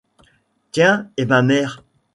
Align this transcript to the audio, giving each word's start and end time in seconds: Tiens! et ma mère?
Tiens! 0.71 1.11
et 1.15 1.27
ma 1.27 1.43
mère? 1.43 1.83